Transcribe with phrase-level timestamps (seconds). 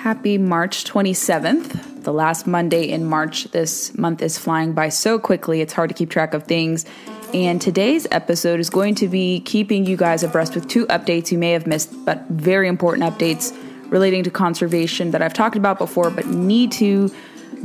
[0.00, 3.44] Happy March 27th, the last Monday in March.
[3.50, 6.86] This month is flying by so quickly, it's hard to keep track of things.
[7.34, 11.36] And today's episode is going to be keeping you guys abreast with two updates you
[11.36, 13.54] may have missed, but very important updates
[13.90, 17.14] relating to conservation that I've talked about before, but need to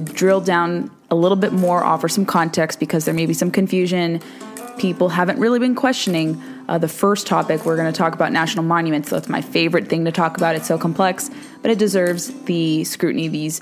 [0.03, 4.19] drill down a little bit more, offer some context because there may be some confusion.
[4.77, 6.33] People haven't really been questioning
[6.67, 7.65] uh, the first topic.
[7.65, 9.09] We're going to talk about national monuments.
[9.09, 10.55] That's my favorite thing to talk about.
[10.55, 11.29] It's so complex,
[11.61, 13.61] but it deserves the scrutiny, these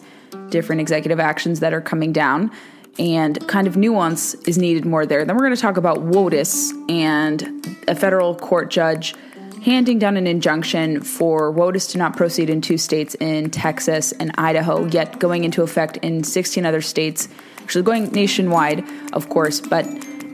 [0.50, 2.52] different executive actions that are coming down.
[3.00, 5.26] And kind of nuance is needed more there.
[5.26, 9.16] Then we're going to talk about WOTUS and a federal court judge
[9.64, 14.32] handing down an injunction for WOTUS to not proceed in two states in Texas and
[14.38, 17.30] Idaho, yet going into effect in 16 other states,
[17.60, 19.88] actually going nationwide, of course, but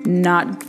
[0.05, 0.59] not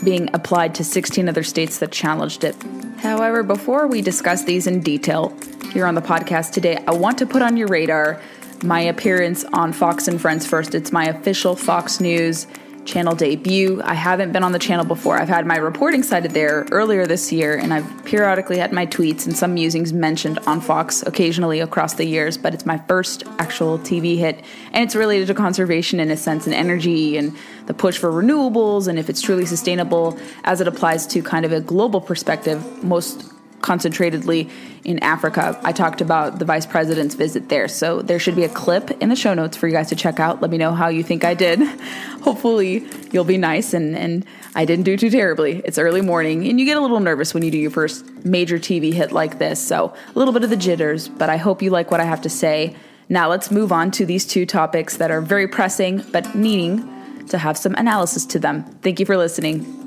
[0.00, 2.56] being applied to 16 other states that challenged it.
[2.98, 5.36] However, before we discuss these in detail
[5.72, 8.20] here on the podcast today, I want to put on your radar
[8.62, 10.74] my appearance on Fox and Friends First.
[10.74, 12.46] It's my official Fox News
[12.90, 13.80] channel debut.
[13.84, 15.16] I haven't been on the channel before.
[15.20, 19.26] I've had my reporting cited there earlier this year, and I've periodically had my tweets
[19.26, 23.78] and some musings mentioned on Fox occasionally across the years, but it's my first actual
[23.78, 27.96] TV hit, and it's related to conservation in a sense and energy and the push
[27.96, 32.00] for renewables and if it's truly sustainable as it applies to kind of a global
[32.00, 32.82] perspective.
[32.82, 34.50] Most concentratedly
[34.84, 35.60] in Africa.
[35.62, 37.68] I talked about the vice president's visit there.
[37.68, 40.18] So there should be a clip in the show notes for you guys to check
[40.18, 40.40] out.
[40.40, 41.60] Let me know how you think I did.
[42.22, 45.62] Hopefully, you'll be nice and, and I didn't do too terribly.
[45.64, 48.58] It's early morning and you get a little nervous when you do your first major
[48.58, 49.64] TV hit like this.
[49.64, 52.22] So a little bit of the jitters, but I hope you like what I have
[52.22, 52.74] to say.
[53.08, 57.38] Now let's move on to these two topics that are very pressing but needing to
[57.38, 58.64] have some analysis to them.
[58.82, 59.79] Thank you for listening.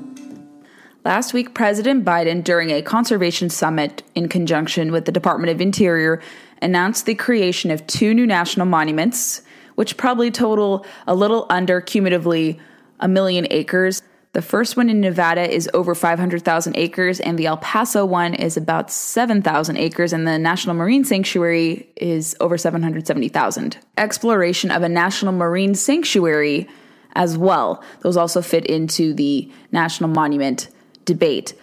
[1.04, 6.22] Last week, President Biden, during a conservation summit in conjunction with the Department of Interior,
[6.62, 9.42] announced the creation of two new national monuments,
[9.74, 12.58] which probably total a little under cumulatively
[13.00, 14.02] a million acres.
[14.32, 18.56] The first one in Nevada is over 500,000 acres, and the El Paso one is
[18.56, 23.76] about 7,000 acres, and the National Marine Sanctuary is over 770,000.
[23.98, 26.66] Exploration of a national marine sanctuary
[27.14, 27.84] as well.
[28.00, 30.68] Those also fit into the national monument
[31.04, 31.54] debate.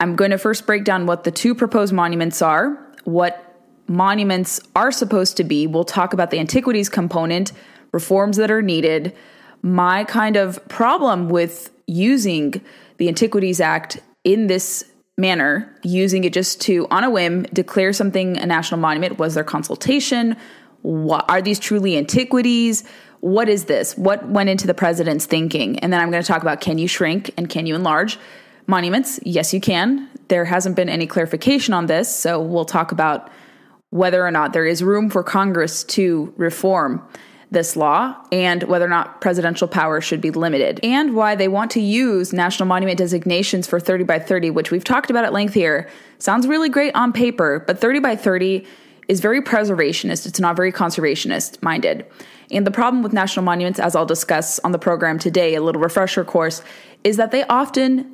[0.00, 3.52] I'm going to first break down what the two proposed monuments are, what
[3.86, 5.66] monuments are supposed to be.
[5.66, 7.52] We'll talk about the antiquities component,
[7.92, 9.14] reforms that are needed.
[9.62, 12.60] My kind of problem with using
[12.96, 14.84] the Antiquities Act in this
[15.18, 19.18] manner, using it just to, on a whim, declare something a national monument.
[19.18, 20.36] Was there consultation?
[20.82, 22.84] What, are these truly antiquities?
[23.20, 23.96] What is this?
[23.96, 25.78] What went into the president's thinking?
[25.78, 28.18] And then I'm going to talk about can you shrink and can you enlarge?
[28.66, 30.08] Monuments, yes, you can.
[30.28, 33.30] There hasn't been any clarification on this, so we'll talk about
[33.90, 37.06] whether or not there is room for Congress to reform
[37.50, 41.70] this law and whether or not presidential power should be limited, and why they want
[41.70, 45.52] to use national monument designations for 30 by 30, which we've talked about at length
[45.52, 45.88] here.
[46.18, 48.64] Sounds really great on paper, but 30 by 30
[49.08, 50.26] is very preservationist.
[50.26, 52.06] It's not very conservationist minded.
[52.50, 55.82] And the problem with national monuments, as I'll discuss on the program today, a little
[55.82, 56.62] refresher course,
[57.04, 58.11] is that they often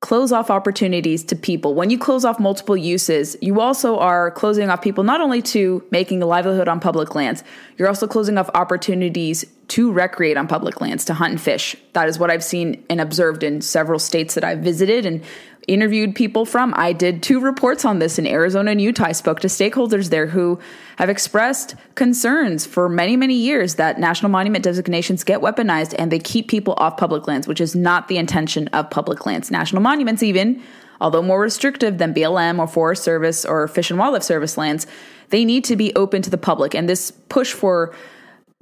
[0.00, 1.74] close off opportunities to people.
[1.74, 5.84] When you close off multiple uses, you also are closing off people not only to
[5.90, 7.42] making a livelihood on public lands,
[7.76, 11.74] you're also closing off opportunities to recreate on public lands, to hunt and fish.
[11.94, 15.22] That is what I've seen and observed in several states that I've visited and
[15.68, 16.74] interviewed people from.
[16.76, 19.04] I did two reports on this in Arizona and Utah.
[19.04, 20.58] I spoke to stakeholders there who
[20.96, 26.18] have expressed concerns for many, many years that national monument designations get weaponized and they
[26.18, 29.50] keep people off public lands, which is not the intention of public lands.
[29.50, 30.60] National monuments, even,
[31.00, 34.86] although more restrictive than BLM or Forest Service or Fish and Wildlife Service lands,
[35.28, 36.74] they need to be open to the public.
[36.74, 37.94] And this push for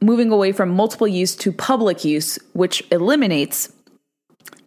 [0.02, 3.72] moving away from multiple use to public use, which eliminates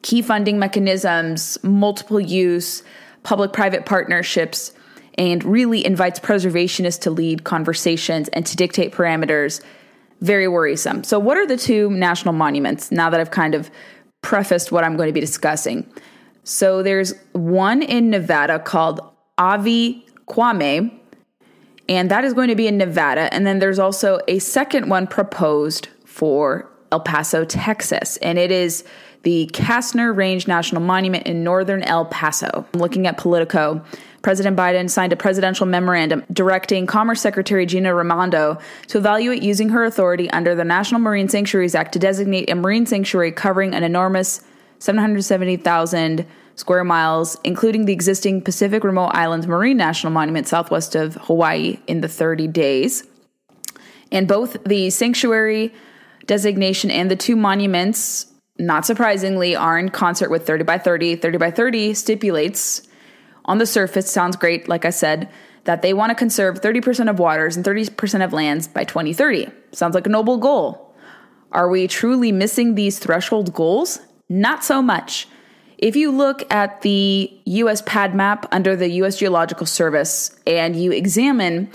[0.01, 2.83] key funding mechanisms, multiple use,
[3.23, 4.73] public private partnerships,
[5.17, 9.61] and really invites preservationists to lead conversations and to dictate parameters.
[10.21, 11.03] Very worrisome.
[11.03, 13.69] So, what are the two national monuments now that I've kind of
[14.21, 15.89] prefaced what I'm going to be discussing?
[16.43, 19.01] So, there's one in Nevada called
[19.37, 20.99] Avi Kwa Ame,
[21.87, 23.33] and that is going to be in Nevada.
[23.33, 28.83] And then there's also a second one proposed for El Paso, Texas, and it is
[29.23, 32.65] the Castner Range National Monument in northern El Paso.
[32.73, 33.83] I'm looking at Politico.
[34.21, 39.85] President Biden signed a presidential memorandum directing Commerce Secretary Gina Raimondo to evaluate using her
[39.85, 44.41] authority under the National Marine Sanctuaries Act to designate a marine sanctuary covering an enormous
[44.79, 46.25] 770,000
[46.55, 52.01] square miles, including the existing Pacific Remote Islands Marine National Monument southwest of Hawaii, in
[52.01, 53.05] the 30 days.
[54.11, 55.73] And both the sanctuary
[56.29, 58.27] designation and the two monuments,
[58.57, 61.15] not surprisingly, are in concert with 30 by 30.
[61.17, 62.87] 30 by 30 stipulates,
[63.45, 65.27] on the surface, sounds great, like I said,
[65.63, 69.47] that they want to conserve 30% of waters and 30% of lands by 2030.
[69.71, 70.93] Sounds like a noble goal.
[71.51, 73.99] Are we truly missing these threshold goals?
[74.29, 75.27] Not so much.
[75.79, 80.91] If you look at the US pad map under the US Geological Service and you
[80.91, 81.71] examine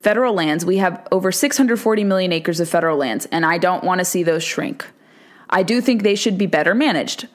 [0.00, 3.98] federal lands, we have over 640 million acres of federal lands, and I don't want
[3.98, 4.86] to see those shrink.
[5.48, 7.28] I do think they should be better managed.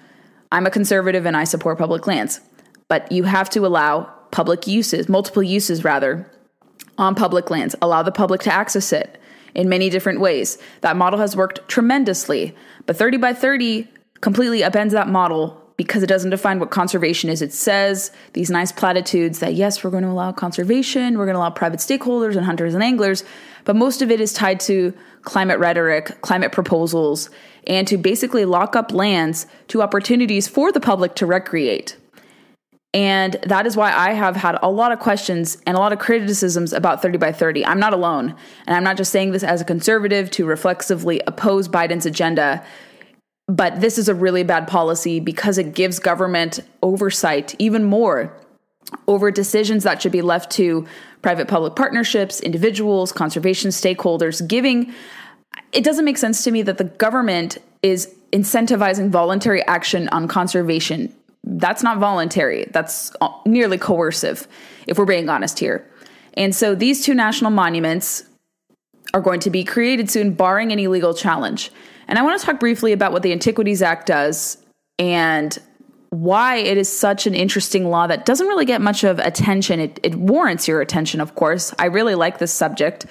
[0.52, 2.40] I'm a conservative and I support public lands,
[2.88, 6.30] but you have to allow public uses, multiple uses rather,
[6.98, 9.20] on public lands, allow the public to access it
[9.54, 10.58] in many different ways.
[10.82, 13.88] That model has worked tremendously, but 30 by 30
[14.22, 17.42] completely upends that model because it doesn't define what conservation is.
[17.42, 21.40] It says these nice platitudes that yes, we're going to allow conservation, we're going to
[21.40, 23.24] allow private stakeholders and hunters and anglers,
[23.66, 24.94] but most of it is tied to
[25.24, 27.30] climate rhetoric, climate proposals,
[27.68, 31.98] and to basically lock up lands to opportunities for the public to recreate.
[32.94, 36.00] And that is why I have had a lot of questions and a lot of
[36.00, 37.66] criticisms about 30 by 30.
[37.66, 38.34] I'm not alone.
[38.66, 42.64] And I'm not just saying this as a conservative to reflexively oppose Biden's agenda.
[43.48, 48.36] But this is a really bad policy because it gives government oversight even more
[49.08, 50.86] over decisions that should be left to
[51.22, 54.94] private public partnerships, individuals, conservation stakeholders, giving
[55.72, 61.14] it doesn't make sense to me that the government is incentivizing voluntary action on conservation.
[61.44, 62.66] That's not voluntary.
[62.72, 64.48] That's uh, nearly coercive
[64.88, 65.90] if we're being honest here.
[66.34, 68.24] And so these two national monuments
[69.14, 71.72] are going to be created soon barring any legal challenge.
[72.08, 74.58] And I want to talk briefly about what the Antiquities Act does
[75.00, 75.58] and
[76.10, 79.80] why it is such an interesting law that doesn't really get much of attention.
[79.80, 81.74] It, it warrants your attention, of course.
[81.78, 83.06] I really like this subject.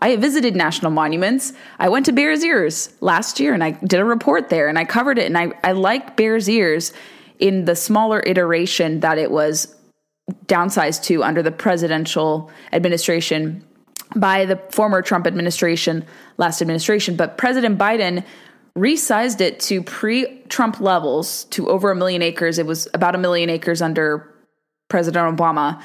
[0.00, 1.52] I have visited national monuments.
[1.78, 4.84] I went to Bears Ears last year and I did a report there and I
[4.84, 5.26] covered it.
[5.26, 6.92] And I, I like Bears Ears
[7.38, 9.74] in the smaller iteration that it was
[10.46, 13.64] downsized to under the presidential administration
[14.16, 16.04] by the former Trump administration,
[16.36, 17.16] last administration.
[17.16, 18.24] But President Biden
[18.76, 22.58] resized it to pre Trump levels to over a million acres.
[22.58, 24.32] It was about a million acres under
[24.88, 25.80] President Obama.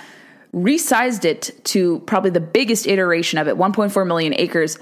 [0.53, 4.77] Resized it to probably the biggest iteration of it, 1.4 million acres.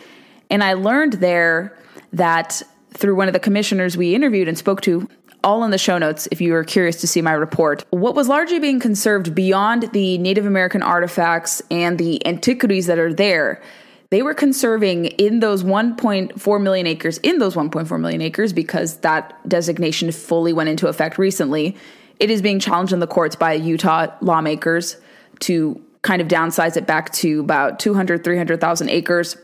[0.49, 1.77] And I learned there
[2.13, 2.61] that
[2.91, 5.09] through one of the commissioners we interviewed and spoke to,
[5.43, 7.85] all in the show notes if you are curious to see my report.
[7.89, 13.13] What was largely being conserved beyond the Native American artifacts and the antiquities that are
[13.13, 13.61] there,
[14.09, 19.37] they were conserving in those 1.4 million acres, in those 1.4 million acres, because that
[19.49, 21.75] designation fully went into effect recently.
[22.19, 24.97] It is being challenged in the courts by Utah lawmakers
[25.39, 29.35] to kind of downsize it back to about 200, 300,000 acres.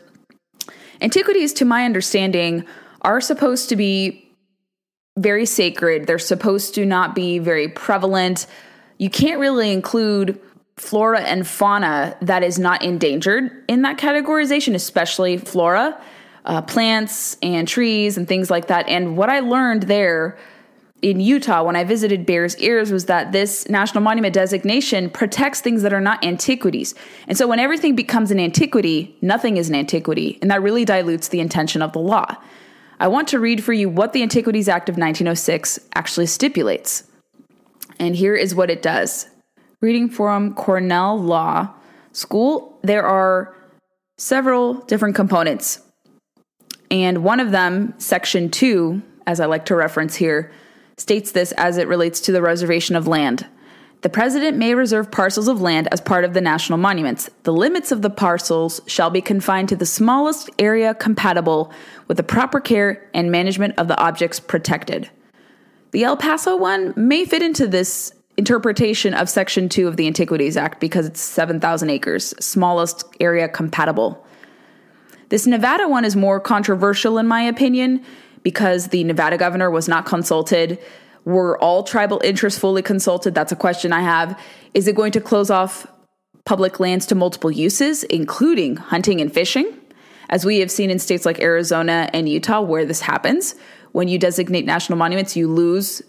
[1.02, 2.66] Antiquities, to my understanding,
[3.02, 4.29] are supposed to be
[5.18, 6.08] very sacred.
[6.08, 8.48] They're supposed to not be very prevalent.
[8.98, 10.40] You can't really include
[10.78, 16.00] flora and fauna that is not endangered in that categorization, especially flora,
[16.46, 18.88] uh, plants and trees and things like that.
[18.88, 20.38] And what I learned there
[21.02, 25.82] in Utah when I visited Bears Ears was that this national monument designation protects things
[25.82, 26.94] that are not antiquities.
[27.28, 30.38] And so when everything becomes an antiquity, nothing is an antiquity.
[30.42, 32.36] And that really dilutes the intention of the law.
[33.02, 37.04] I want to read for you what the Antiquities Act of 1906 actually stipulates.
[37.98, 39.28] And here is what it does.
[39.82, 41.74] Reading from Cornell Law
[42.12, 43.56] School, there are
[44.18, 45.80] several different components.
[46.92, 50.52] And one of them, Section 2, as I like to reference here,
[50.98, 53.48] states this as it relates to the reservation of land.
[54.02, 57.30] The president may reserve parcels of land as part of the national monuments.
[57.44, 61.72] The limits of the parcels shall be confined to the smallest area compatible
[62.08, 65.10] with the proper care and management of the objects protected.
[65.92, 70.56] The El Paso one may fit into this interpretation of Section 2 of the Antiquities
[70.56, 74.26] Act because it's 7,000 acres, smallest area compatible.
[75.28, 78.04] This Nevada one is more controversial, in my opinion,
[78.44, 80.80] because the Nevada governor was not consulted.
[81.26, 83.36] Were all tribal interests fully consulted?
[83.36, 84.40] That's a question I have.
[84.74, 85.86] Is it going to close off
[86.46, 89.72] public lands to multiple uses, including hunting and fishing?
[90.30, 93.56] As we have seen in states like Arizona and Utah, where this happens,
[93.92, 96.02] when you designate national monuments, you lose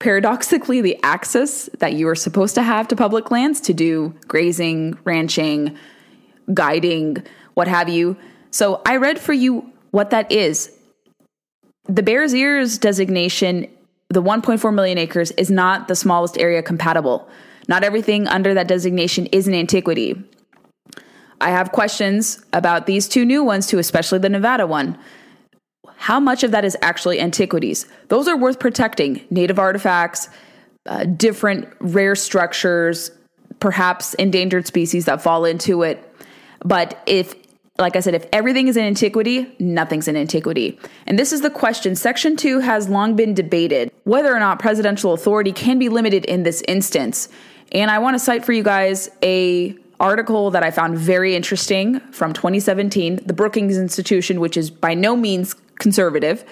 [0.00, 4.98] paradoxically the access that you are supposed to have to public lands to do grazing,
[5.04, 5.76] ranching,
[6.52, 7.18] guiding,
[7.54, 8.16] what have you.
[8.50, 10.72] So I read for you what that is.
[11.88, 13.68] The Bears Ears designation
[14.10, 17.28] the 1.4 million acres is not the smallest area compatible.
[17.68, 20.22] Not everything under that designation is an antiquity.
[21.40, 24.98] I have questions about these two new ones too, especially the Nevada one.
[25.96, 27.86] How much of that is actually antiquities?
[28.08, 29.24] Those are worth protecting.
[29.30, 30.28] Native artifacts,
[30.86, 33.10] uh, different rare structures,
[33.60, 36.04] perhaps endangered species that fall into it.
[36.64, 37.34] But if
[37.80, 40.78] like I said, if everything is an antiquity, nothing's an antiquity.
[41.06, 41.96] And this is the question.
[41.96, 46.42] Section 2 has long been debated whether or not presidential authority can be limited in
[46.42, 47.28] this instance.
[47.72, 52.00] And I want to cite for you guys a article that I found very interesting
[52.12, 56.44] from 2017, the Brookings Institution, which is by no means conservative,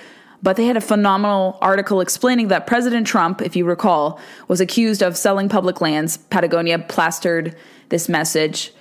[0.42, 5.02] but they had a phenomenal article explaining that President Trump, if you recall, was accused
[5.02, 6.16] of selling public lands.
[6.16, 7.56] Patagonia plastered
[7.88, 8.72] this message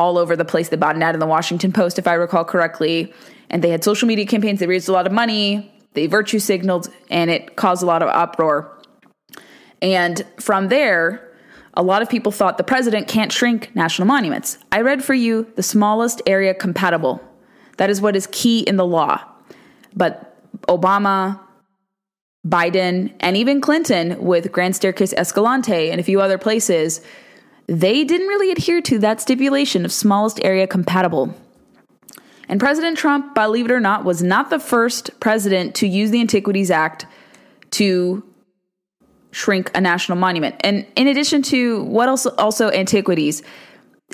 [0.00, 0.70] all over the place.
[0.70, 3.12] They bought an ad in the Washington Post, if I recall correctly.
[3.50, 4.58] And they had social media campaigns.
[4.58, 5.70] They raised a lot of money.
[5.92, 8.80] They virtue signaled, and it caused a lot of uproar.
[9.82, 11.28] And from there,
[11.74, 14.58] a lot of people thought the president can't shrink national monuments.
[14.72, 17.20] I read for you the smallest area compatible.
[17.76, 19.22] That is what is key in the law.
[19.94, 20.36] But
[20.68, 21.40] Obama,
[22.46, 27.02] Biden, and even Clinton with Grand Staircase Escalante and a few other places
[27.70, 31.32] they didn't really adhere to that stipulation of smallest area compatible.
[32.48, 36.20] And President Trump, believe it or not, was not the first president to use the
[36.20, 37.06] Antiquities Act
[37.70, 38.24] to
[39.30, 40.56] shrink a national monument.
[40.60, 43.44] And in addition to what else, also antiquities,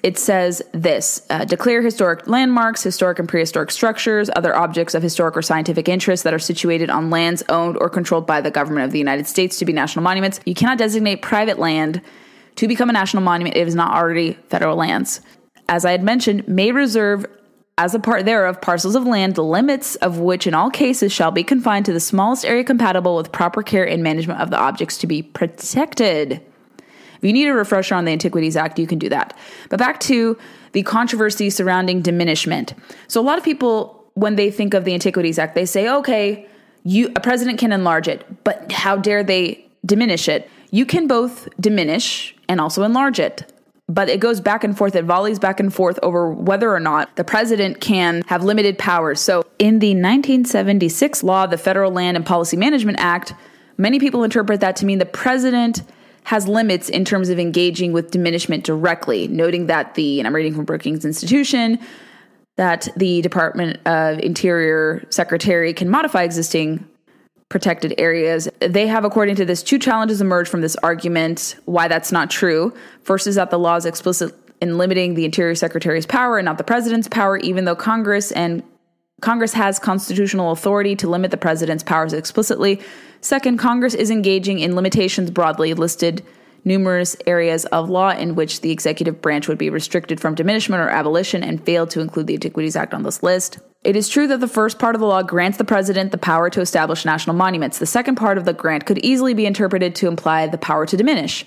[0.02, 5.34] it says this uh, declare historic landmarks, historic and prehistoric structures, other objects of historic
[5.34, 8.92] or scientific interest that are situated on lands owned or controlled by the government of
[8.92, 10.40] the United States to be national monuments.
[10.44, 12.02] You cannot designate private land
[12.56, 15.20] to become a national monument if it is not already federal lands.
[15.68, 17.26] As I had mentioned, may reserve
[17.78, 21.30] as a part thereof parcels of land, the limits of which in all cases shall
[21.30, 24.96] be confined to the smallest area compatible with proper care and management of the objects
[24.98, 26.40] to be protected.
[27.16, 29.36] If you need a refresher on the Antiquities Act, you can do that.
[29.68, 30.38] But back to
[30.72, 32.75] the controversy surrounding diminishment.
[33.08, 36.46] So a lot of people, when they think of the Antiquities Act, they say, okay,
[36.84, 40.48] you a president can enlarge it, but how dare they diminish it?
[40.70, 43.53] You can both diminish and also enlarge it.
[43.88, 47.15] But it goes back and forth, it volleys back and forth over whether or not
[47.15, 49.21] the president can have limited powers.
[49.21, 53.33] So, in the 1976 law, the Federal Land and Policy Management Act,
[53.79, 55.83] many people interpret that to mean the president
[56.25, 60.57] has limits in terms of engaging with diminishment directly, noting that the, and I'm reading
[60.57, 61.79] from Brookings Institution,
[62.57, 66.85] that the Department of Interior Secretary can modify existing
[67.49, 68.49] protected areas.
[68.61, 72.75] They have, according to this, two challenges emerge from this argument why that's not true.
[73.03, 76.59] First is that the law is explicit in limiting the Interior Secretary's power and not
[76.59, 78.62] the president's power, even though Congress and
[79.23, 82.81] Congress has constitutional authority to limit the president's powers explicitly.
[83.23, 86.23] Second, Congress is engaging in limitations broadly listed
[86.66, 90.90] numerous areas of law in which the executive branch would be restricted from diminishment or
[90.90, 93.58] abolition and failed to include the Antiquities Act on this list.
[93.85, 96.50] It is true that the first part of the law grants the president the power
[96.50, 97.78] to establish national monuments.
[97.78, 100.96] The second part of the grant could easily be interpreted to imply the power to
[100.96, 101.46] diminish.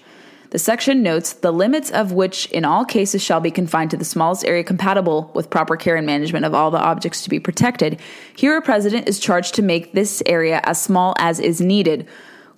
[0.52, 4.06] The section notes the limits of which in all cases shall be confined to the
[4.06, 8.00] smallest area compatible with proper care and management of all the objects to be protected.
[8.36, 12.08] Here, a president is charged to make this area as small as is needed.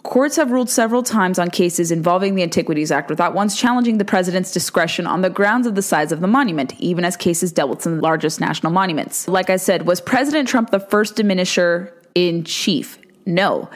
[0.04, 4.06] Courts have ruled several times on cases involving the Antiquities Act without once challenging the
[4.06, 7.70] president's discretion on the grounds of the size of the monument, even as cases dealt
[7.70, 9.28] with some of the largest national monuments.
[9.28, 12.98] Like I said, was President Trump the first diminisher in chief.
[13.28, 13.70] No.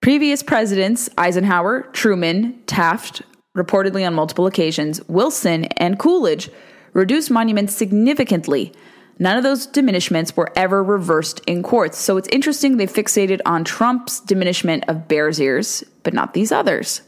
[0.00, 3.20] Previous presidents, Eisenhower, Truman, Taft,
[3.54, 6.48] reportedly on multiple occasions, Wilson, and Coolidge,
[6.94, 8.72] reduced monuments significantly.
[9.20, 11.98] None of those diminishments were ever reversed in courts.
[11.98, 17.02] So it's interesting they fixated on Trump's diminishment of Bears Ears, but not these others.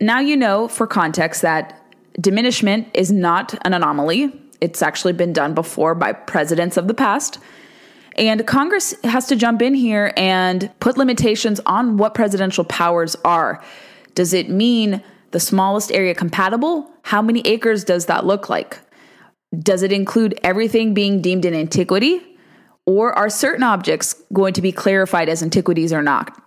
[0.00, 1.80] Now you know for context that
[2.20, 4.38] diminishment is not an anomaly.
[4.60, 7.38] It's actually been done before by presidents of the past.
[8.16, 13.64] And Congress has to jump in here and put limitations on what presidential powers are.
[14.14, 16.90] Does it mean the smallest area compatible?
[17.02, 18.78] How many acres does that look like?
[19.62, 22.20] Does it include everything being deemed an antiquity?
[22.86, 26.38] Or are certain objects going to be clarified as antiquities or not?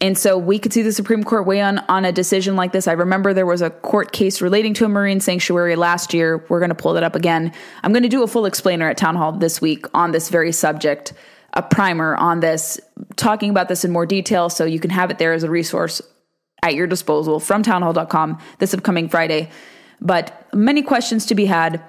[0.00, 2.88] And so we could see the Supreme Court weigh on on a decision like this.
[2.88, 6.44] I remember there was a court case relating to a marine sanctuary last year.
[6.48, 7.52] We're going to pull that up again.
[7.82, 10.50] I'm going to do a full explainer at Town Hall this week on this very
[10.50, 11.12] subject,
[11.52, 12.80] a primer on this,
[13.14, 16.02] talking about this in more detail so you can have it there as a resource
[16.62, 19.48] at your disposal from townhall.com this upcoming Friday.
[20.00, 21.80] But many questions to be had.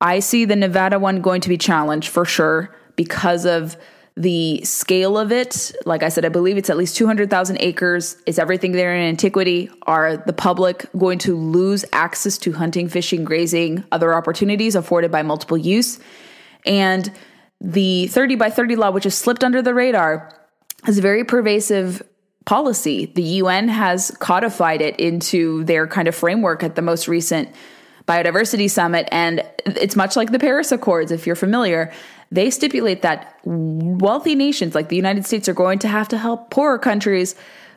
[0.00, 3.76] I see the Nevada one going to be challenged for sure because of
[4.16, 5.72] the scale of it.
[5.86, 8.16] Like I said, I believe it's at least 200,000 acres.
[8.26, 9.70] Is everything there in antiquity?
[9.82, 15.22] Are the public going to lose access to hunting, fishing, grazing, other opportunities afforded by
[15.22, 16.00] multiple use?
[16.66, 17.10] And
[17.60, 20.34] the 30 by 30 law, which has slipped under the radar,
[20.86, 22.02] is a very pervasive
[22.46, 23.06] policy.
[23.06, 27.50] The UN has codified it into their kind of framework at the most recent
[28.10, 29.08] biodiversity summit.
[29.12, 31.92] And it's much like the Paris Accords, if you're familiar.
[32.32, 36.50] They stipulate that wealthy nations like the United States are going to have to help
[36.50, 37.36] poorer countries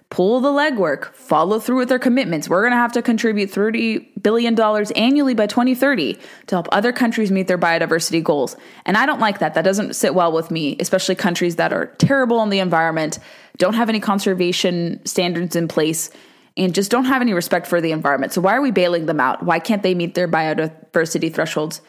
[0.10, 2.48] pull the legwork, follow through with their commitments.
[2.48, 4.60] We're going to have to contribute $30 billion
[4.96, 8.56] annually by 2030 to help other countries meet their biodiversity goals.
[8.86, 9.56] And I don't like that.
[9.56, 13.18] That doesn't sit well with me, especially countries that are terrible on the environment,
[13.58, 16.12] don't have any conservation standards in place,
[16.56, 18.34] and just don't have any respect for the environment.
[18.34, 19.44] So why are we bailing them out?
[19.44, 21.82] Why can't they meet their biodiversity thresholds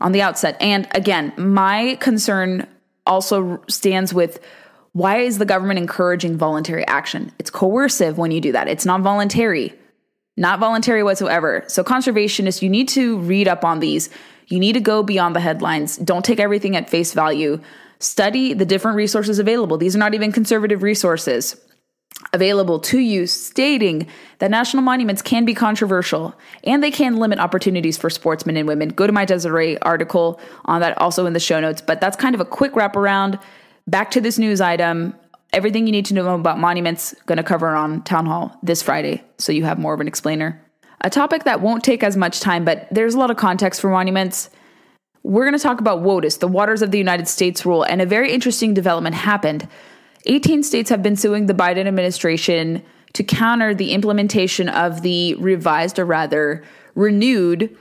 [0.00, 0.56] on the outset?
[0.60, 2.66] And again, my concern
[3.06, 4.40] also stands with
[4.92, 7.32] why is the government encouraging voluntary action?
[7.38, 8.68] It's coercive when you do that.
[8.68, 9.74] It's not voluntary.
[10.36, 11.64] Not voluntary whatsoever.
[11.66, 14.10] So conservationists, you need to read up on these.
[14.48, 15.96] You need to go beyond the headlines.
[15.96, 17.60] Don't take everything at face value.
[17.98, 19.78] Study the different resources available.
[19.78, 21.56] These are not even conservative resources
[22.32, 24.06] available to you stating
[24.38, 28.88] that national monuments can be controversial and they can limit opportunities for sportsmen and women.
[28.88, 32.34] Go to my Deseret article on that also in the show notes, but that's kind
[32.34, 33.40] of a quick wraparound.
[33.86, 35.14] Back to this news item.
[35.52, 39.22] Everything you need to know about monuments going to cover on town hall this Friday
[39.38, 40.62] so you have more of an explainer.
[41.02, 43.90] A topic that won't take as much time, but there's a lot of context for
[43.90, 44.48] monuments.
[45.24, 48.06] We're going to talk about WOTUS, the Waters of the United States rule, and a
[48.06, 49.68] very interesting development happened
[50.26, 52.82] 18 states have been suing the Biden administration
[53.12, 57.76] to counter the implementation of the revised, or rather renewed,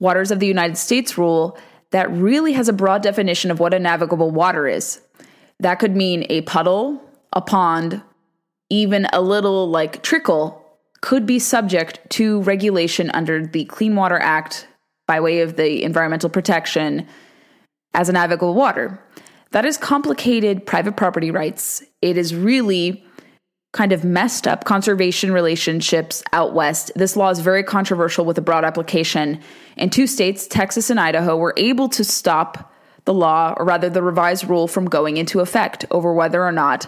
[0.00, 1.56] Waters of the United States rule
[1.90, 5.00] that really has a broad definition of what a navigable water is.
[5.60, 7.00] That could mean a puddle,
[7.32, 8.02] a pond,
[8.68, 10.58] even a little like trickle
[11.02, 14.66] could be subject to regulation under the Clean Water Act
[15.06, 17.06] by way of the environmental protection
[17.94, 19.00] as a navigable water.
[19.52, 21.82] That is complicated private property rights.
[22.00, 23.04] It is really
[23.72, 26.90] kind of messed up conservation relationships out west.
[26.94, 29.40] This law is very controversial with a broad application.
[29.76, 32.72] In two states, Texas and Idaho, were able to stop
[33.04, 36.86] the law, or rather the revised rule, from going into effect over whether or not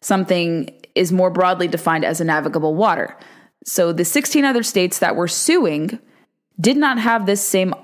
[0.00, 3.16] something is more broadly defined as a navigable water.
[3.64, 5.98] So the 16 other states that were suing
[6.58, 7.74] did not have this same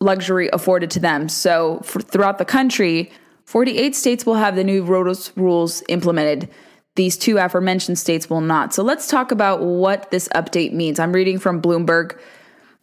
[0.00, 1.28] luxury afforded to them.
[1.28, 3.10] So throughout the country,
[3.44, 6.48] 48 states will have the new WOTUS rules implemented.
[6.96, 8.72] These two aforementioned states will not.
[8.72, 10.98] So let's talk about what this update means.
[10.98, 12.18] I'm reading from Bloomberg.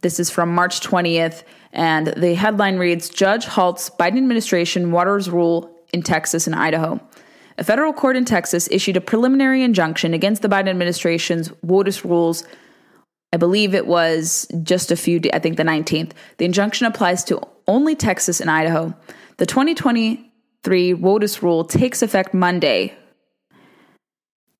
[0.01, 5.79] This is from March 20th, and the headline reads Judge halts Biden administration waters rule
[5.93, 6.99] in Texas and Idaho.
[7.57, 12.43] A federal court in Texas issued a preliminary injunction against the Biden administration's WOTUS rules.
[13.31, 16.11] I believe it was just a few, I think the 19th.
[16.37, 18.93] The injunction applies to only Texas and Idaho.
[19.37, 20.30] The 2020
[20.63, 22.95] 3 WOTUS rule takes effect Monday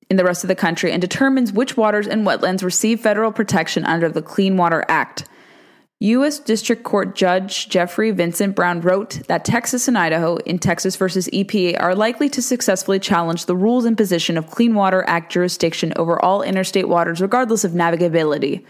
[0.10, 3.86] in the rest of the country and determines which waters and wetlands receive federal protection
[3.86, 5.26] under the Clean Water Act.
[6.02, 6.40] U.S.
[6.40, 11.80] District Court Judge Jeffrey Vincent Brown wrote that Texas and Idaho, in Texas versus EPA,
[11.80, 16.20] are likely to successfully challenge the rules and position of Clean Water Act jurisdiction over
[16.20, 18.66] all interstate waters, regardless of navigability.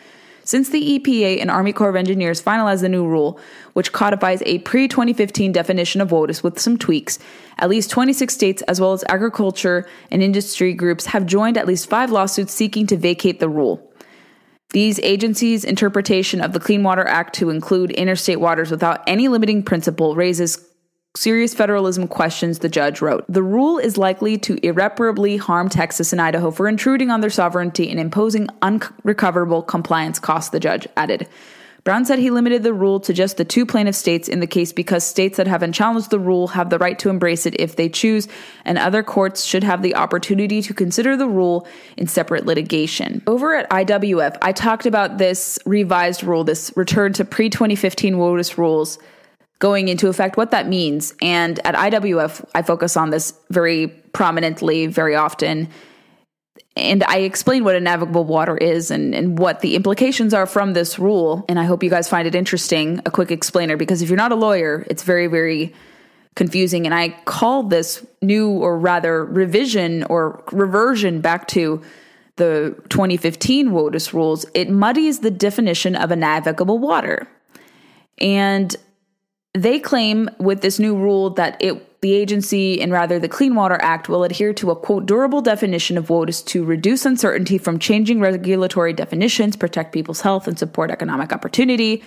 [0.51, 3.39] Since the EPA and Army Corps of Engineers finalized the new rule,
[3.71, 7.19] which codifies a pre 2015 definition of WOTUS with some tweaks,
[7.57, 11.89] at least 26 states, as well as agriculture and industry groups, have joined at least
[11.89, 13.89] five lawsuits seeking to vacate the rule.
[14.71, 19.63] These agencies' interpretation of the Clean Water Act to include interstate waters without any limiting
[19.63, 20.70] principle raises
[21.15, 23.25] serious federalism questions, the judge wrote.
[23.27, 27.89] The rule is likely to irreparably harm Texas and Idaho for intruding on their sovereignty
[27.89, 31.27] and imposing unrecoverable compliance costs, the judge added.
[31.83, 34.71] Brown said he limited the rule to just the two plaintiff states in the case
[34.71, 37.89] because states that haven't challenged the rule have the right to embrace it if they
[37.89, 38.27] choose,
[38.65, 43.23] and other courts should have the opportunity to consider the rule in separate litigation.
[43.25, 48.59] Over at IWF, I talked about this revised rule, this return to pre 2015 WOTUS
[48.59, 48.99] rules
[49.61, 51.13] going into effect, what that means.
[51.21, 55.69] And at IWF, I focus on this very prominently, very often.
[56.75, 60.73] And I explain what a navigable water is and, and what the implications are from
[60.73, 61.45] this rule.
[61.47, 64.31] And I hope you guys find it interesting, a quick explainer, because if you're not
[64.31, 65.73] a lawyer, it's very, very
[66.35, 66.85] confusing.
[66.85, 71.81] And I call this new, or rather, revision or reversion back to
[72.37, 74.45] the 2015 WOTUS rules.
[74.55, 77.27] It muddies the definition of a navigable water.
[78.17, 78.75] And
[79.53, 83.77] they claim with this new rule that it the agency and rather the Clean Water
[83.79, 88.19] Act will adhere to a quote durable definition of WOTUS to reduce uncertainty from changing
[88.19, 92.01] regulatory definitions, protect people's health, and support economic opportunity.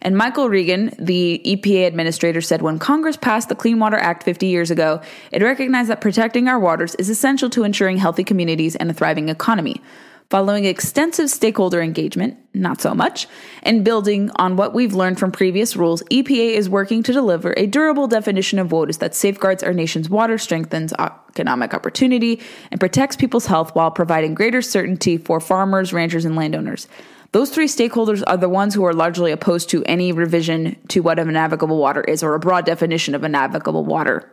[0.00, 4.46] And Michael Regan, the EPA administrator, said when Congress passed the Clean Water Act 50
[4.46, 8.90] years ago, it recognized that protecting our waters is essential to ensuring healthy communities and
[8.90, 9.82] a thriving economy.
[10.28, 13.28] Following extensive stakeholder engagement, not so much,
[13.62, 17.66] and building on what we've learned from previous rules, EPA is working to deliver a
[17.66, 22.40] durable definition of WOTUS that safeguards our nation's water, strengthens economic opportunity,
[22.72, 26.88] and protects people's health while providing greater certainty for farmers, ranchers, and landowners.
[27.30, 31.20] Those three stakeholders are the ones who are largely opposed to any revision to what
[31.20, 34.28] a navigable water is or a broad definition of a navigable water.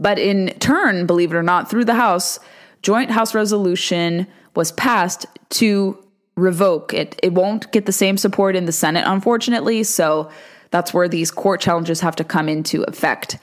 [0.00, 2.40] But in turn, believe it or not, through the House,
[2.82, 5.98] Joint House Resolution was passed to
[6.36, 7.18] revoke it.
[7.22, 9.84] It won't get the same support in the Senate, unfortunately.
[9.84, 10.30] So
[10.70, 13.38] that's where these court challenges have to come into effect.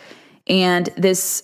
[0.48, 1.44] And this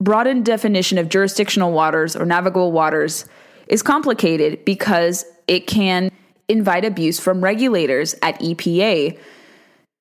[0.00, 3.26] broadened definition of jurisdictional waters or navigable waters
[3.68, 6.10] is complicated because it can
[6.48, 9.18] invite abuse from regulators at EPA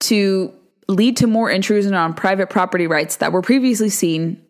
[0.02, 0.54] to
[0.90, 4.42] lead to more intrusion on private property rights that were previously seen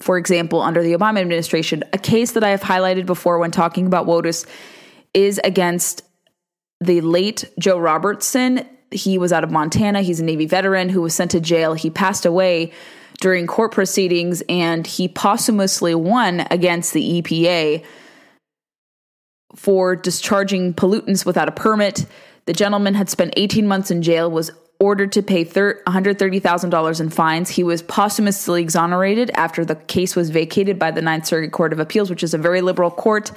[0.00, 3.86] for example, under the Obama administration, a case that I have highlighted before when talking
[3.86, 4.46] about WOTUS
[5.12, 6.02] is against
[6.80, 8.66] the late Joe Robertson.
[8.90, 10.02] He was out of Montana.
[10.02, 11.74] He's a Navy veteran who was sent to jail.
[11.74, 12.72] He passed away
[13.20, 17.84] during court proceedings and he posthumously won against the EPA
[19.54, 22.06] for discharging pollutants without a permit.
[22.46, 27.50] The gentleman had spent 18 months in jail, was ordered to pay $130,000 in fines.
[27.50, 31.78] He was posthumously exonerated after the case was vacated by the Ninth Circuit Court of
[31.78, 33.30] Appeals, which is a very liberal court.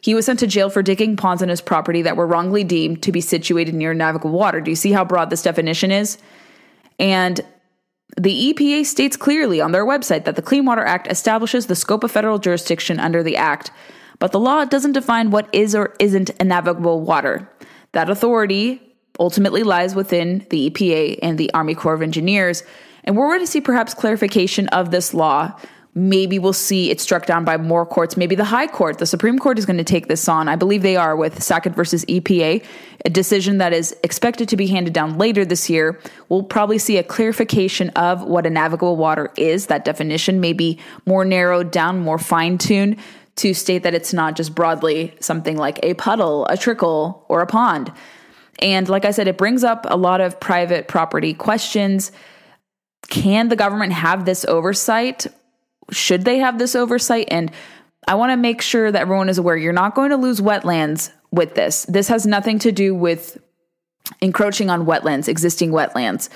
[0.00, 3.02] He was sent to jail for digging ponds on his property that were wrongly deemed
[3.02, 4.62] to be situated near navigable water.
[4.62, 6.16] Do you see how broad this definition is?
[6.98, 7.40] And
[8.16, 12.02] the EPA states clearly on their website that the Clean Water Act establishes the scope
[12.02, 13.70] of federal jurisdiction under the Act,
[14.18, 17.48] but the law doesn't define what is or isn't a navigable water.
[17.92, 18.89] That authority
[19.20, 22.64] ultimately lies within the EPA and the Army Corps of Engineers.
[23.04, 25.54] And we're going to see perhaps clarification of this law.
[25.92, 28.16] Maybe we'll see it struck down by more courts.
[28.16, 30.48] Maybe the High Court, the Supreme Court, is going to take this on.
[30.48, 32.64] I believe they are with Sackett versus EPA,
[33.04, 36.00] a decision that is expected to be handed down later this year.
[36.28, 39.66] We'll probably see a clarification of what a navigable water is.
[39.66, 42.96] That definition may be more narrowed down, more fine tuned
[43.36, 47.46] to state that it's not just broadly something like a puddle, a trickle, or a
[47.46, 47.90] pond.
[48.60, 52.12] And like I said, it brings up a lot of private property questions.
[53.08, 55.26] Can the government have this oversight?
[55.90, 57.28] Should they have this oversight?
[57.30, 57.50] And
[58.06, 61.10] I want to make sure that everyone is aware you're not going to lose wetlands
[61.30, 61.84] with this.
[61.86, 63.38] This has nothing to do with
[64.20, 66.28] encroaching on wetlands, existing wetlands.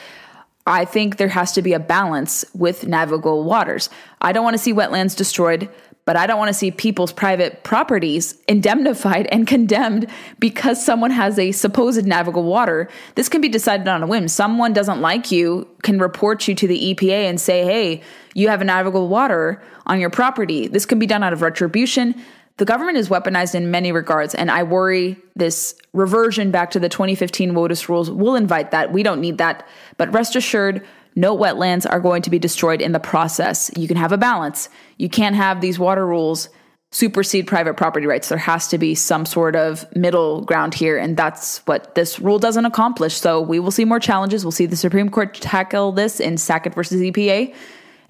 [0.67, 3.91] I think there has to be a balance with navigable waters.
[4.21, 5.69] I don't want to see wetlands destroyed,
[6.05, 10.07] but I don't want to see people's private properties indemnified and condemned
[10.39, 12.89] because someone has a supposed navigable water.
[13.15, 14.29] This can be decided on a whim.
[14.29, 18.03] Someone doesn't like you, can report you to the EPA and say, hey,
[18.35, 20.67] you have a navigable water on your property.
[20.67, 22.15] This can be done out of retribution.
[22.57, 26.89] The government is weaponized in many regards, and I worry this reversion back to the
[26.89, 28.93] 2015 WOTUS rules will invite that.
[28.93, 29.67] We don't need that.
[29.97, 30.87] But rest assured,
[31.17, 33.71] no wetlands are going to be destroyed in the process.
[33.77, 34.69] You can have a balance.
[34.97, 36.49] You can't have these water rules
[36.95, 38.29] supersede private property rights.
[38.29, 42.39] There has to be some sort of middle ground here, and that's what this rule
[42.39, 43.15] doesn't accomplish.
[43.15, 44.45] So we will see more challenges.
[44.45, 47.53] We'll see the Supreme Court tackle this in Sackett versus EPA,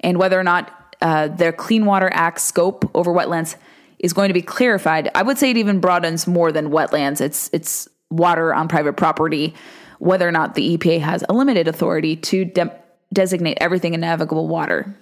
[0.00, 3.56] and whether or not uh, their Clean Water Act scope over wetlands
[3.98, 5.10] is going to be clarified.
[5.14, 7.22] I would say it even broadens more than wetlands.
[7.22, 9.54] It's it's water on private property.
[9.98, 12.80] Whether or not the EPA has a limited authority to de-
[13.14, 14.94] designate everything in navigable water.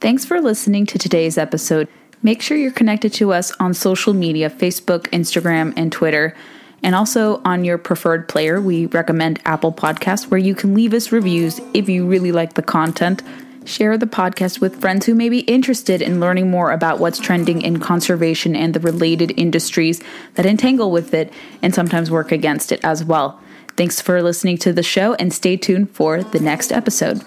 [0.00, 1.86] Thanks for listening to today's episode.
[2.22, 6.34] Make sure you're connected to us on social media Facebook, Instagram, and Twitter.
[6.82, 11.12] And also on your preferred player, we recommend Apple Podcasts, where you can leave us
[11.12, 13.22] reviews if you really like the content.
[13.66, 17.60] Share the podcast with friends who may be interested in learning more about what's trending
[17.60, 20.02] in conservation and the related industries
[20.36, 23.38] that entangle with it and sometimes work against it as well.
[23.76, 27.22] Thanks for listening to the show and stay tuned for the next episode.